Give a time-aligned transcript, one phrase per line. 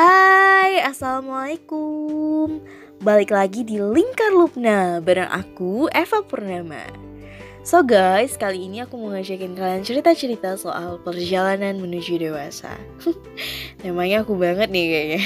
[0.00, 2.64] Hai, Assalamualaikum.
[3.04, 6.88] Balik lagi di Lingkar Lupna Bareng aku, Eva Purnama.
[7.60, 12.80] So guys, kali ini aku mau ngajakin kalian cerita-cerita soal perjalanan menuju dewasa.
[13.84, 15.22] Namanya aku banget nih kayaknya.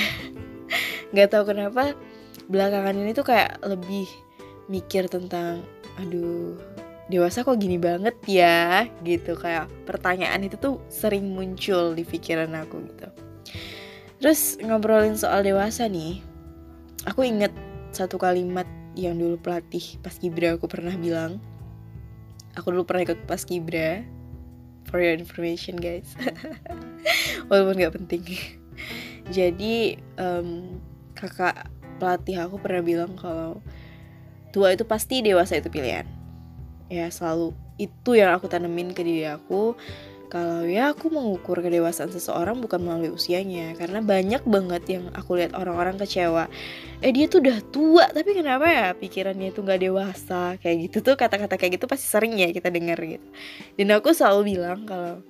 [1.15, 1.95] Gak tau kenapa
[2.51, 4.11] belakangan ini tuh kayak lebih
[4.66, 5.62] mikir tentang
[6.02, 6.59] Aduh,
[7.06, 8.91] dewasa kok gini banget ya?
[9.06, 13.23] Gitu kayak pertanyaan itu tuh sering muncul di pikiran aku gitu
[14.24, 16.24] Terus ngobrolin soal dewasa nih,
[17.05, 17.52] aku inget
[17.92, 18.65] satu kalimat
[18.96, 21.45] yang dulu pelatih pas Kibra aku pernah bilang.
[22.56, 24.01] Aku dulu pernah ikut pas Kibra,
[24.88, 26.16] for your information guys.
[27.52, 28.24] Walaupun gak penting.
[29.37, 30.80] Jadi um,
[31.12, 31.68] kakak
[32.01, 33.60] pelatih aku pernah bilang kalau
[34.56, 36.09] tua itu pasti dewasa itu pilihan.
[36.88, 39.77] Ya selalu itu yang aku tanemin ke diri aku
[40.34, 45.54] kalau ya aku mengukur kedewasaan seseorang bukan melalui usianya karena banyak banget yang aku lihat
[45.54, 46.51] orang-orang kecewa.
[46.99, 50.59] Eh dia tuh udah tua tapi kenapa ya pikirannya itu nggak dewasa?
[50.59, 53.23] Kayak gitu tuh kata-kata kayak gitu pasti sering ya kita dengar gitu.
[53.79, 55.23] Dan aku selalu bilang kalau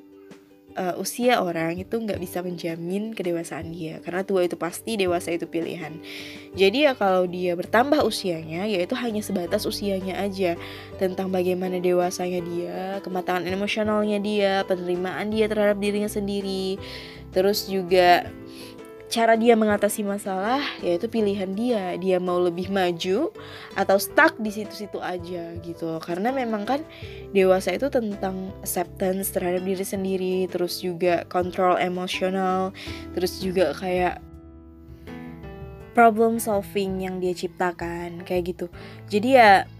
[0.74, 5.46] uh, usia orang itu nggak bisa menjamin kedewasaan dia karena tua itu pasti dewasa itu
[5.46, 5.96] pilihan.
[6.54, 10.54] Jadi ya kalau dia bertambah usianya ya itu hanya sebatas usianya aja
[10.98, 16.78] tentang bagaimana dewasanya dia kematangan emosionalnya dia penerimaan dia terhadap dirinya sendiri
[17.34, 18.30] terus juga
[19.14, 21.94] cara dia mengatasi masalah yaitu pilihan dia.
[22.02, 23.30] Dia mau lebih maju
[23.78, 26.02] atau stuck di situ-situ aja gitu.
[26.02, 26.82] Karena memang kan
[27.30, 32.74] dewasa itu tentang acceptance terhadap diri sendiri terus juga kontrol emosional
[33.14, 34.18] terus juga kayak
[35.94, 38.66] problem solving yang dia ciptakan kayak gitu.
[39.06, 39.70] Jadi ya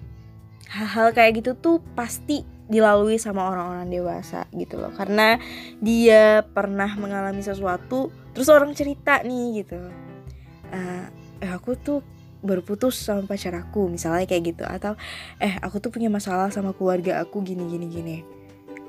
[0.70, 4.94] hal-hal kayak gitu tuh pasti dilalui sama orang-orang dewasa gitu loh.
[4.94, 5.42] Karena
[5.82, 9.80] dia pernah mengalami sesuatu terus orang cerita nih gitu.
[10.74, 11.06] Uh,
[11.38, 12.02] eh aku tuh
[12.44, 14.64] baru putus sama pacar aku misalnya kayak gitu.
[14.66, 14.98] Atau
[15.40, 18.16] eh aku tuh punya masalah sama keluarga aku gini gini gini.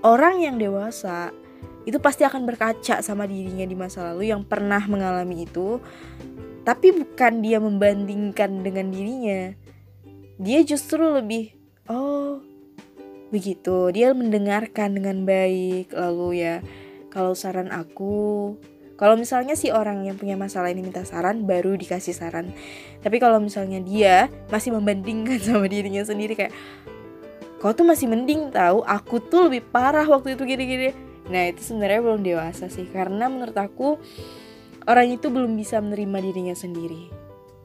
[0.03, 1.31] Orang yang dewasa
[1.85, 5.79] itu pasti akan berkaca sama dirinya di masa lalu yang pernah mengalami itu.
[6.65, 9.53] Tapi bukan dia membandingkan dengan dirinya.
[10.41, 11.53] Dia justru lebih
[11.87, 12.41] oh
[13.29, 13.93] begitu.
[13.93, 15.93] Dia mendengarkan dengan baik.
[15.93, 16.55] Lalu ya
[17.13, 18.57] kalau saran aku
[18.95, 22.55] kalau misalnya si orang yang punya masalah ini minta saran, baru dikasih saran.
[23.03, 26.55] Tapi kalau misalnya dia masih membandingkan sama dirinya sendiri kayak,
[27.59, 30.95] kau tuh masih mending tahu, aku tuh lebih parah waktu itu gini-gini.
[31.27, 33.99] Nah itu sebenarnya belum dewasa sih, karena menurut aku
[34.87, 37.11] orang itu belum bisa menerima dirinya sendiri.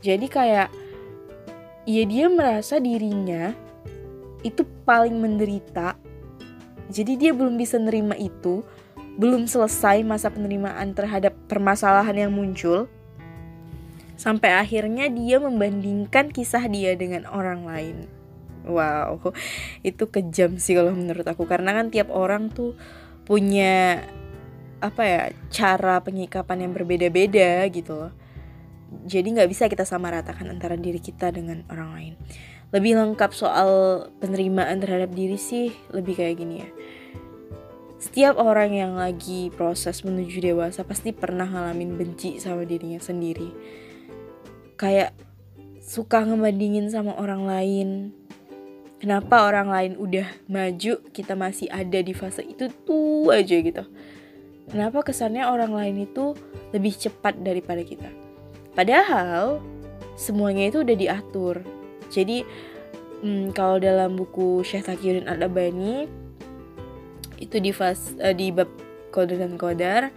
[0.03, 0.69] Jadi kayak,
[1.87, 3.55] ya dia merasa dirinya
[4.43, 5.95] itu paling menderita.
[6.91, 8.67] Jadi dia belum bisa nerima itu,
[9.21, 12.89] belum selesai masa penerimaan terhadap permasalahan yang muncul,
[14.17, 17.97] sampai akhirnya dia membandingkan kisah dia dengan orang lain.
[18.65, 19.21] Wow,
[19.85, 22.81] itu kejam sih kalau menurut aku karena kan tiap orang tuh
[23.29, 24.09] punya
[24.81, 28.13] apa ya cara penyikapan yang berbeda-beda gitu loh.
[29.05, 32.15] Jadi nggak bisa kita sama ratakan antara diri kita dengan orang lain.
[32.73, 33.71] Lebih lengkap soal
[34.17, 36.71] penerimaan terhadap diri sih lebih kayak gini ya
[38.01, 43.53] setiap orang yang lagi proses menuju dewasa pasti pernah ngalamin benci sama dirinya sendiri.
[44.81, 45.13] Kayak
[45.85, 47.89] suka ngebandingin sama orang lain.
[48.97, 53.85] Kenapa orang lain udah maju, kita masih ada di fase itu tuh aja gitu.
[54.73, 56.33] Kenapa kesannya orang lain itu
[56.73, 58.09] lebih cepat daripada kita?
[58.73, 59.61] Padahal
[60.17, 61.61] semuanya itu udah diatur.
[62.09, 62.49] Jadi
[63.21, 66.20] hmm, kalau dalam buku Syekh Taqiyuddin Al-Albani
[67.41, 68.69] itu di fas uh, di bab
[69.11, 70.15] kode dan kodar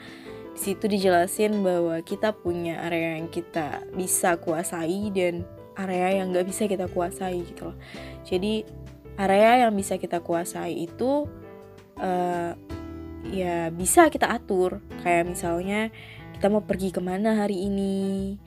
[0.53, 5.41] di situ dijelasin bahwa kita punya area yang kita bisa kuasai dan
[5.73, 7.77] area yang nggak bisa kita kuasai gitu loh.
[8.21, 8.61] Jadi
[9.17, 11.25] area yang bisa kita kuasai itu
[11.97, 12.53] uh,
[13.33, 14.77] ya bisa kita atur.
[15.01, 15.89] Kayak misalnya
[16.37, 18.37] kita mau pergi ke mana hari ini?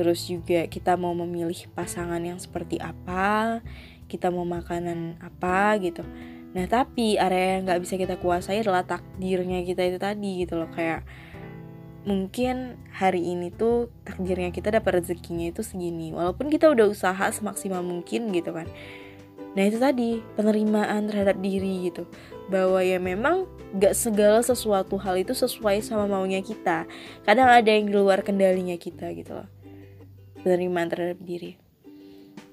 [0.00, 3.60] Terus juga kita mau memilih pasangan yang seperti apa?
[4.08, 6.08] Kita mau makanan apa gitu
[6.50, 10.70] Nah tapi area yang nggak bisa kita kuasai adalah takdirnya kita itu tadi gitu loh
[10.74, 11.06] kayak
[12.02, 17.84] mungkin hari ini tuh takdirnya kita dapat rezekinya itu segini walaupun kita udah usaha semaksimal
[17.86, 18.66] mungkin gitu kan.
[19.50, 22.06] Nah itu tadi penerimaan terhadap diri gitu.
[22.50, 23.46] Bahwa ya memang
[23.78, 26.86] gak segala sesuatu hal itu sesuai sama maunya kita.
[27.26, 29.48] Kadang ada yang di luar kendalinya kita gitu loh.
[30.42, 31.69] Penerimaan terhadap diri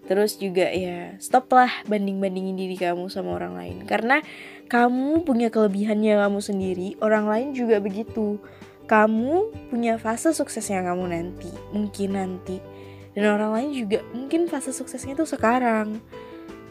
[0.08, 3.78] Terus juga ya stoplah banding-bandingin diri kamu sama orang lain.
[3.84, 4.24] Karena
[4.72, 8.40] kamu punya kelebihannya kamu sendiri Orang lain juga begitu.
[8.88, 12.64] Kamu punya fase suksesnya kamu nanti mungkin nanti.
[13.12, 16.00] Dan orang lain juga mungkin fase suksesnya itu sekarang.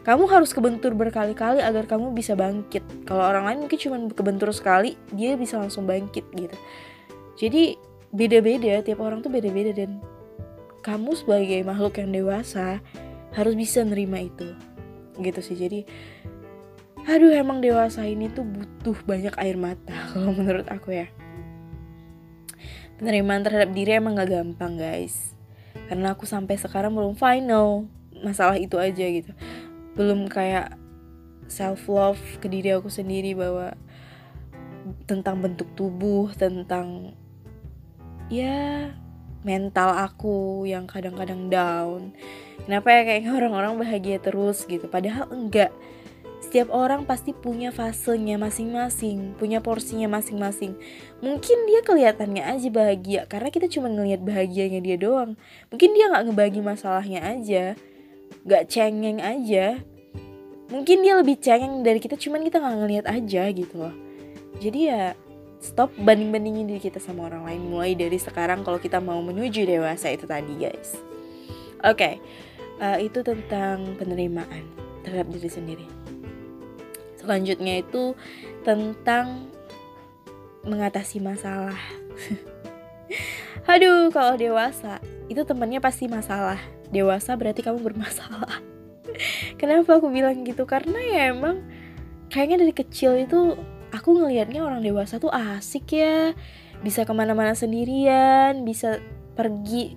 [0.06, 3.05] Kamu harus kebentur berkali-kali agar kamu bisa bangkit.
[3.05, 6.56] Kalau orang lain mungkin cuma kebentur sekali dia bisa langsung bangkit gitu.
[7.37, 7.77] Jadi
[8.15, 10.00] beda-beda tiap orang tuh beda-beda dan
[10.87, 12.79] kamu sebagai makhluk yang dewasa
[13.37, 14.56] harus bisa nerima itu.
[15.21, 15.85] Gitu sih jadi
[17.06, 21.06] aduh emang dewasa ini tuh butuh banyak air mata kalau menurut aku ya.
[22.97, 25.37] Penerimaan terhadap diri emang gak gampang guys.
[25.87, 27.87] Karena aku sampai sekarang belum final
[28.25, 29.31] masalah itu aja gitu.
[29.93, 30.75] Belum kayak
[31.47, 33.77] self love ke diri aku sendiri bahwa
[35.06, 37.15] tentang bentuk tubuh tentang
[38.31, 38.91] ya
[39.47, 42.11] mental aku yang kadang-kadang down
[42.67, 45.71] kenapa ya kayaknya orang-orang bahagia terus gitu padahal enggak
[46.47, 50.79] setiap orang pasti punya fasenya masing-masing, punya porsinya masing-masing.
[51.19, 55.35] Mungkin dia kelihatannya aja bahagia karena kita cuma ngelihat bahagianya dia doang.
[55.75, 57.75] Mungkin dia nggak ngebagi masalahnya aja,
[58.47, 59.83] nggak cengeng aja.
[60.71, 63.95] Mungkin dia lebih cengeng dari kita, cuman kita nggak ngelihat aja gitu loh.
[64.63, 65.19] Jadi ya
[65.61, 70.12] stop banding-bandingin diri kita sama orang lain mulai dari sekarang kalau kita mau menuju dewasa
[70.12, 70.97] itu tadi guys.
[71.85, 72.14] Oke, okay,
[72.81, 74.64] uh, eh, itu tentang penerimaan
[75.05, 75.87] terhadap diri sendiri
[77.26, 78.14] selanjutnya itu
[78.62, 79.50] tentang
[80.62, 81.75] mengatasi masalah.
[83.70, 86.62] Aduh, kalau dewasa itu temannya pasti masalah.
[86.94, 88.62] Dewasa berarti kamu bermasalah.
[89.61, 90.62] Kenapa aku bilang gitu?
[90.70, 91.67] Karena ya emang
[92.31, 93.59] kayaknya dari kecil itu
[93.97, 96.37] aku ngelihatnya orang dewasa tuh asik ya.
[96.85, 99.01] Bisa ke mana-mana sendirian, bisa
[99.33, 99.97] pergi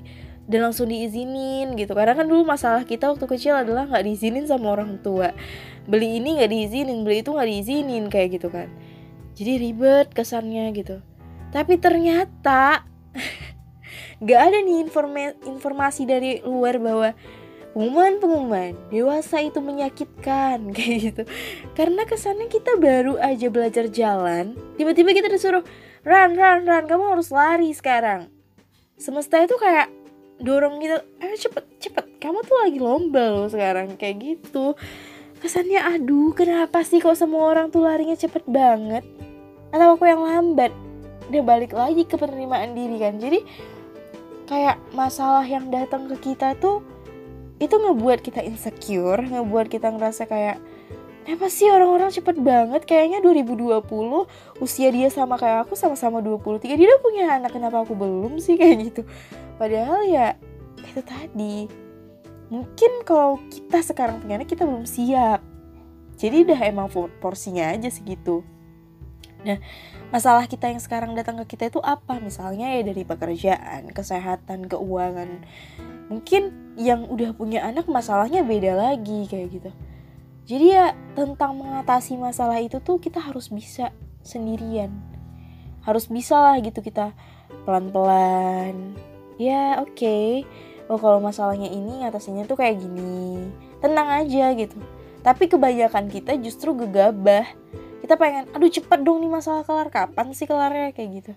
[0.49, 1.93] dan langsung diizinin gitu.
[1.93, 5.35] Karena kan dulu masalah kita waktu kecil adalah nggak diizinin sama orang tua.
[5.85, 8.71] Beli ini nggak diizinin beli itu nggak diizinin kayak gitu kan.
[9.37, 11.03] Jadi ribet kesannya gitu.
[11.53, 12.87] Tapi ternyata
[14.23, 17.13] nggak ada nih informa informasi dari luar bahwa
[17.73, 21.23] pengumuman-pengumuman dewasa itu menyakitkan kayak gitu.
[21.77, 25.63] Karena kesannya kita baru aja belajar jalan tiba-tiba kita disuruh
[26.03, 28.31] run run run kamu harus lari sekarang.
[28.99, 29.87] Semesta itu kayak
[30.39, 34.75] dorong gitu ayo cepet cepet kamu tuh lagi lomba loh sekarang kayak gitu.
[35.39, 39.07] Kesannya aduh kenapa sih kok semua orang tuh larinya cepet banget?
[39.71, 40.75] Atau aku yang lambat?
[41.31, 43.21] Udah balik lagi ke penerimaan diri kan.
[43.21, 43.39] Jadi
[44.49, 46.81] kayak masalah yang datang ke kita tuh
[47.59, 50.59] itu ngebuat kita insecure ngebuat kita ngerasa kayak
[51.19, 52.89] Kenapa sih orang-orang cepet banget?
[52.89, 53.85] Kayaknya 2020
[54.65, 58.57] Usia dia sama kayak aku Sama-sama 23 Dia udah punya anak Kenapa aku belum sih?
[58.59, 59.01] Kayak gitu.
[59.61, 60.33] Padahal ya
[60.87, 61.57] itu tadi.
[62.49, 65.43] Mungkin kalau kita sekarang punya anak kita belum siap.
[66.19, 66.87] Jadi udah emang
[67.21, 68.41] porsinya aja segitu.
[69.45, 69.61] Nah
[70.09, 72.17] masalah kita yang sekarang datang ke kita itu apa?
[72.19, 75.45] Misalnya ya dari pekerjaan kesehatan keuangan
[76.09, 79.71] mungkin yang udah punya anak masalahnya beda lagi kayak gitu.
[80.49, 83.93] Jadi ya tentang mengatasi masalah itu tuh kita harus bisa
[84.25, 84.89] sendirian.
[85.85, 87.13] Harus bisa lah gitu kita
[87.63, 88.97] pelan-pelan.
[89.37, 89.93] Ya oke.
[89.95, 90.43] Okay.
[90.89, 93.45] oh kalau masalahnya ini atasinya tuh kayak gini.
[93.77, 94.81] Tenang aja gitu.
[95.21, 97.45] Tapi kebanyakan kita justru gegabah.
[98.01, 99.93] Kita pengen aduh cepet dong nih masalah kelar.
[99.93, 100.89] Kapan sih kelarnya?
[100.97, 101.33] Kayak gitu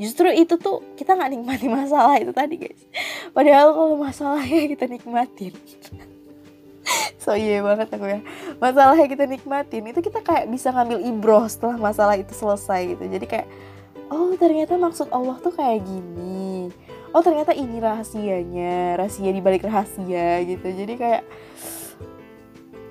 [0.00, 2.82] justru itu tuh kita nggak nikmati masalah itu tadi guys.
[3.30, 5.54] Padahal kalau masalahnya kita nikmatin.
[7.22, 8.18] So iya banget aku ya.
[8.58, 13.04] Masalahnya kita nikmatin itu kita kayak bisa ngambil ibroh setelah masalah itu selesai gitu.
[13.06, 13.48] Jadi kayak
[14.10, 16.74] oh ternyata maksud Allah tuh kayak gini.
[17.14, 20.66] Oh ternyata ini rahasianya rahasia di balik rahasia gitu.
[20.66, 21.22] Jadi kayak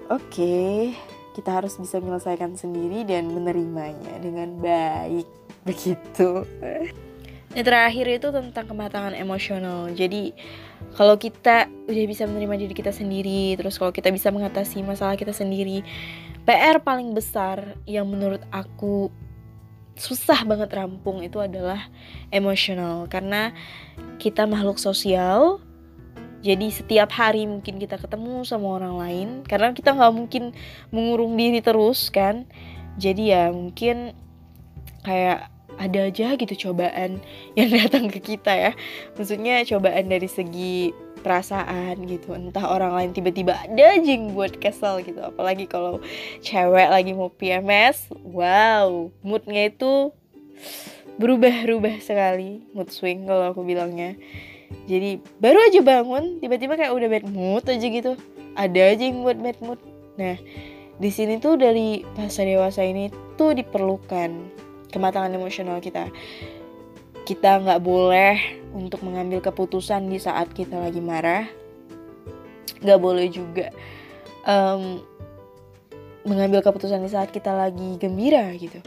[0.07, 0.95] oke okay,
[1.35, 5.27] kita harus bisa menyelesaikan sendiri dan menerimanya dengan baik
[5.67, 6.45] begitu.
[7.51, 9.91] Yang terakhir itu tentang kematangan emosional.
[9.91, 10.31] Jadi
[10.95, 15.35] kalau kita udah bisa menerima diri kita sendiri terus kalau kita bisa mengatasi masalah kita
[15.35, 15.83] sendiri
[16.47, 19.11] PR paling besar yang menurut aku
[19.99, 21.91] susah banget rampung itu adalah
[22.31, 23.11] emosional.
[23.11, 23.51] Karena
[24.17, 25.59] kita makhluk sosial
[26.41, 30.43] jadi setiap hari mungkin kita ketemu sama orang lain karena kita nggak mungkin
[30.89, 32.49] mengurung diri terus kan.
[32.97, 34.17] Jadi ya mungkin
[35.01, 37.23] kayak ada aja gitu cobaan
[37.59, 38.71] yang datang ke kita ya.
[39.15, 40.91] Maksudnya cobaan dari segi
[41.21, 42.33] perasaan gitu.
[42.33, 45.21] Entah orang lain tiba-tiba ada yang buat kesel gitu.
[45.21, 46.01] Apalagi kalau
[46.41, 50.11] cewek lagi mau PMS wow moodnya itu
[51.21, 52.65] berubah-ubah sekali.
[52.73, 54.17] Mood swing kalau aku bilangnya.
[54.87, 58.17] Jadi baru aja bangun tiba-tiba kayak udah bad mood aja gitu.
[58.57, 59.79] Ada aja yang buat bad mood.
[60.17, 60.35] Nah
[61.01, 64.29] di sini tuh dari fase dewasa ini tuh diperlukan
[64.91, 66.11] kematangan emosional kita.
[67.23, 71.47] Kita nggak boleh untuk mengambil keputusan di saat kita lagi marah.
[72.83, 73.71] Nggak boleh juga
[74.45, 74.99] um,
[76.27, 78.83] mengambil keputusan di saat kita lagi gembira gitu.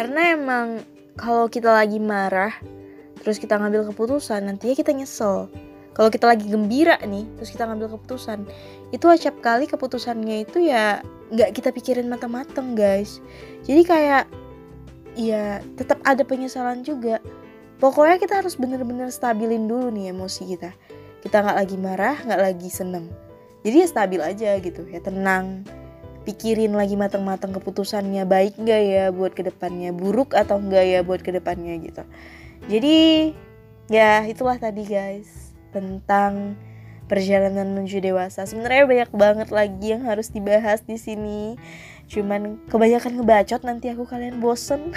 [0.00, 0.80] Karena emang
[1.20, 2.56] kalau kita lagi marah
[3.20, 5.52] terus kita ngambil keputusan nantinya kita nyesel
[6.00, 8.48] kalau kita lagi gembira nih terus kita ngambil keputusan
[8.88, 13.20] itu acap kali keputusannya itu ya nggak kita pikirin matang-matang guys.
[13.68, 14.24] Jadi kayak
[15.12, 17.20] ya tetap ada penyesalan juga.
[17.84, 20.72] Pokoknya kita harus bener-bener stabilin dulu nih emosi kita.
[21.20, 23.12] Kita nggak lagi marah nggak lagi seneng.
[23.60, 25.68] Jadi ya stabil aja gitu ya tenang.
[26.24, 31.20] Pikirin lagi matang-matang keputusannya baik nggak ya buat ke depannya buruk atau enggak ya buat
[31.20, 32.08] ke depannya gitu.
[32.72, 32.96] Jadi
[33.92, 36.54] ya itulah tadi guys tentang
[37.10, 38.46] perjalanan menuju dewasa.
[38.46, 41.58] Sebenarnya banyak banget lagi yang harus dibahas di sini.
[42.06, 44.94] Cuman kebanyakan ngebacot nanti aku kalian bosen.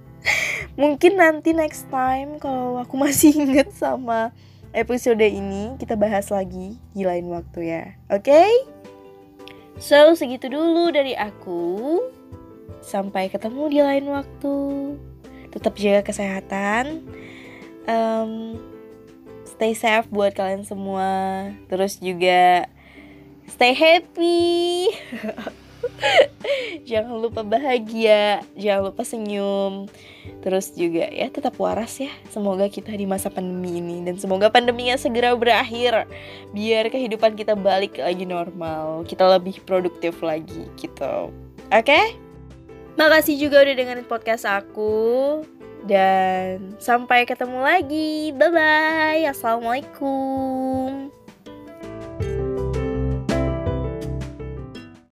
[0.80, 4.36] Mungkin nanti next time kalau aku masih inget sama
[4.76, 7.84] episode ini kita bahas lagi di lain waktu ya.
[8.12, 8.28] Oke?
[8.28, 8.52] Okay?
[9.80, 12.00] So segitu dulu dari aku.
[12.84, 14.56] Sampai ketemu di lain waktu.
[15.48, 17.00] Tetap jaga kesehatan.
[17.88, 18.60] Um,
[19.56, 21.08] stay safe buat kalian semua.
[21.72, 22.68] Terus juga
[23.48, 24.92] stay happy.
[26.90, 29.86] Jangan lupa bahagia jangan lupa senyum.
[30.42, 32.10] Terus juga ya tetap waras ya.
[32.28, 36.10] Semoga kita di masa pandemi ini dan semoga pandeminya segera berakhir
[36.52, 39.06] biar kehidupan kita balik lagi normal.
[39.06, 41.30] Kita lebih produktif lagi gitu.
[41.70, 41.86] Oke?
[41.86, 42.06] Okay?
[42.96, 45.44] makasih juga udah dengerin podcast aku
[45.86, 48.34] dan sampai ketemu lagi.
[48.36, 49.22] Bye bye.
[49.30, 51.15] Assalamualaikum.